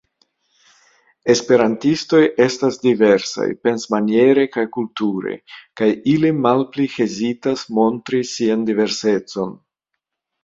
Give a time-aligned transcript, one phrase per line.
[1.31, 5.33] Esperantistoj estas diversaj pensmaniere kaj kulture,
[5.81, 9.55] kaj ili malpli hezitas montri sian diversecon.